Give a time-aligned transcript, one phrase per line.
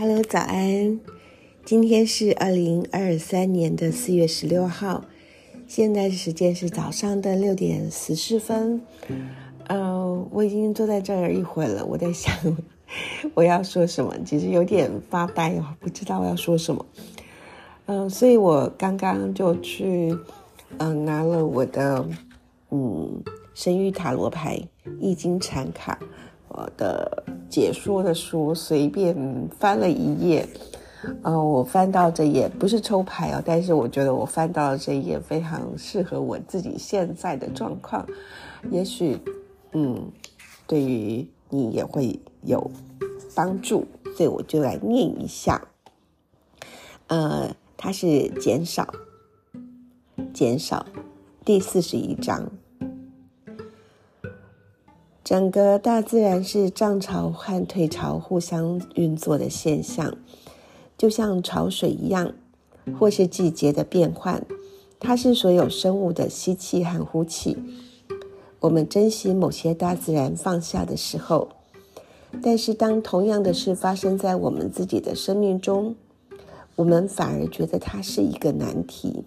[0.00, 1.00] Hello，早安！
[1.64, 5.04] 今天是二零二三年的四月十六号，
[5.66, 8.80] 现在时间是早上的六点十四分。
[9.66, 12.32] 呃，我已经坐在这儿一会了，我在想
[13.34, 16.86] 我要说什么，其实有点发呆哦，不知道要说什么。
[17.86, 20.16] 嗯，所以我刚刚就去
[20.76, 22.08] 嗯拿了我的
[22.70, 23.20] 嗯
[23.52, 24.62] 生育塔罗牌
[25.00, 25.98] 易经禅卡。
[26.58, 29.14] 我的解说的书随便
[29.60, 30.44] 翻了一页，
[31.22, 38.04] 呃，我翻到这页不是抽牌哦，但是我觉得我翻到这一页非常适合我自己现在的状况，
[38.72, 39.16] 也许，
[39.70, 40.10] 嗯，
[40.66, 42.68] 对于你也会有
[43.36, 45.62] 帮助，所以我就来念一下，
[47.06, 48.92] 呃，它是减少，
[50.34, 50.84] 减少，
[51.44, 52.50] 第四十一章。
[55.28, 60.16] 整个大自然是涨潮和退潮互相运作的现象，
[60.96, 62.32] 就像潮水一样，
[62.98, 64.42] 或是季节的变换。
[64.98, 67.58] 它是所有生物的吸气和呼气。
[68.60, 71.50] 我们珍惜某些大自然放下的时候，
[72.42, 75.94] 但是当同样的事发生在我们自己的生命中，
[76.74, 79.26] 我们反而觉得它是一个难题。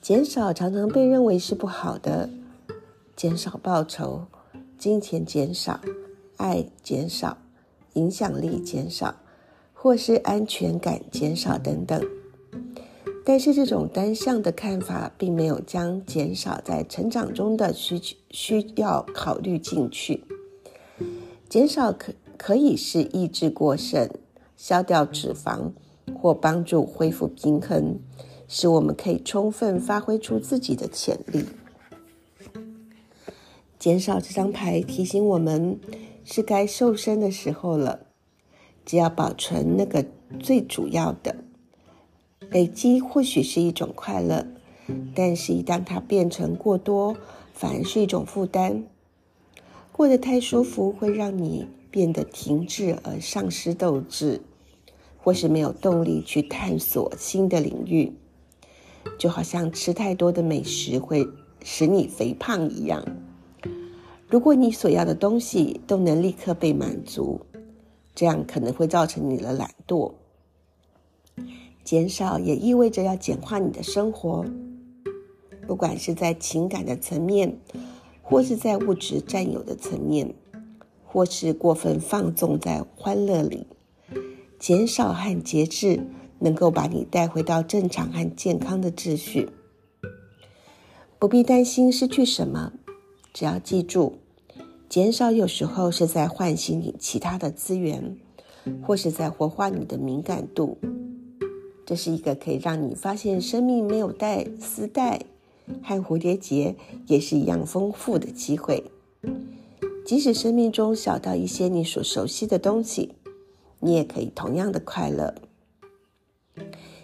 [0.00, 2.30] 减少常常被认为是不好的。
[3.20, 4.22] 减少报酬，
[4.78, 5.78] 金钱减少，
[6.38, 7.36] 爱减少，
[7.92, 9.14] 影响力减少，
[9.74, 12.02] 或是安全感减少等等。
[13.22, 20.24] 但是这种单向的看法，并没有将减少在成长中的需需要考虑进去。
[21.50, 24.08] 减少可可以是抑制过剩、
[24.56, 25.72] 消掉脂肪，
[26.18, 27.98] 或帮助恢复平衡，
[28.48, 31.44] 使我们可以充分发挥出自己的潜力。
[33.80, 35.80] 减少这张牌提醒我们，
[36.22, 38.00] 是该瘦身的时候了。
[38.84, 40.04] 只要保存那个
[40.38, 41.36] 最主要的，
[42.50, 44.46] 累积或许是一种快乐，
[45.14, 47.16] 但是一旦它变成过多，
[47.54, 48.84] 反而是一种负担。
[49.92, 54.42] 过得太舒服会让你变得停滞而丧失斗志，
[55.16, 58.12] 或是没有动力去探索新的领域，
[59.18, 61.26] 就好像吃太多的美食会
[61.64, 63.02] 使你肥胖一样。
[64.30, 67.40] 如果你所要的东西都能立刻被满足，
[68.14, 70.12] 这样可能会造成你的懒惰。
[71.82, 74.44] 减少也意味着要简化你的生活，
[75.66, 77.58] 不管是在情感的层面，
[78.22, 80.32] 或是在物质占有的层面，
[81.04, 83.66] 或是过分放纵在欢乐里。
[84.60, 86.06] 减少和节制
[86.38, 89.48] 能够把你带回到正常和健康的秩序。
[91.18, 92.74] 不必担心失去什么。
[93.32, 94.14] 只要记住，
[94.88, 98.16] 减少有时候是在唤醒你其他的资源，
[98.82, 100.78] 或是在活化你的敏感度。
[101.86, 105.22] 这是一个可以让你发现生命没有带丝带
[105.82, 106.76] 和蝴蝶结
[107.06, 108.84] 也是一样丰富的机会。
[110.04, 113.14] 即使生命中小到一些你所熟悉的东西，
[113.80, 115.34] 你也可以同样的快乐。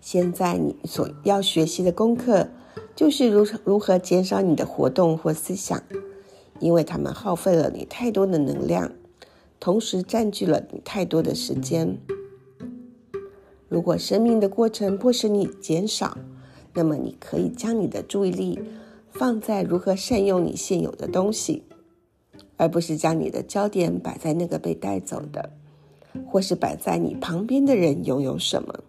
[0.00, 2.48] 现在你所要学习的功课，
[2.96, 5.82] 就是如如何减少你的活动或思想。
[6.60, 8.92] 因为他们耗费了你太多的能量，
[9.58, 11.98] 同时占据了你太多的时间。
[13.68, 16.18] 如果生命的过程迫使你减少，
[16.74, 18.60] 那么你可以将你的注意力
[19.10, 21.64] 放在如何善用你现有的东西，
[22.56, 25.50] 而不是将你的焦点摆在那个被带走的，
[26.26, 28.80] 或是摆在你旁边的人拥有什么。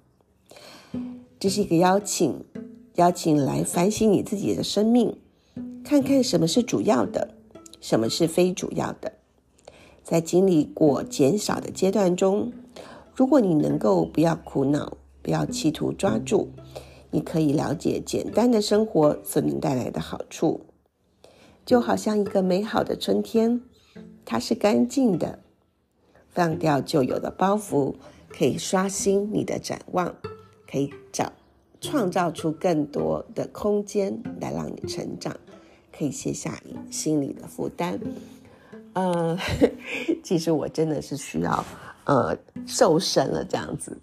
[1.40, 2.44] 这是一个邀请，
[2.96, 5.16] 邀请来反省你自己的生命，
[5.84, 7.36] 看看什么是主要的。
[7.82, 9.12] 什么是非主要的？
[10.04, 12.54] 在经历过减少的阶段中，
[13.14, 16.50] 如果你能够不要苦恼，不要企图抓住，
[17.10, 20.62] 你可以了解简单的生活所能带来的好处。
[21.66, 23.62] 就好像一个美好的春天，
[24.26, 25.40] 它是干净的，
[26.30, 27.94] 放掉旧有的包袱，
[28.30, 30.16] 可以刷新你的展望，
[30.70, 31.32] 可以找
[31.80, 35.38] 创造出更多的空间来让你成长。
[35.98, 38.00] 可以卸下你心里的负担，
[38.94, 39.38] 呃，
[40.24, 41.64] 其实我真的是需要
[42.06, 42.36] 呃
[42.66, 43.98] 瘦身了这样子，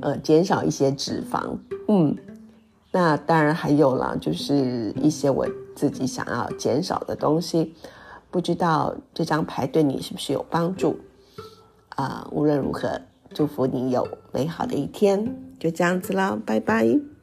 [0.00, 1.56] 呃，减少一些脂肪，
[1.88, 2.16] 嗯，
[2.90, 7.74] 那当然还有了，就是一些我自己想要减少的东西，
[8.30, 10.98] 不知道这张牌对你是不是有帮助
[11.90, 12.28] 啊？
[12.30, 13.00] 无论如何，
[13.32, 17.17] 祝福你有美好的一天，就这样子啦，拜拜。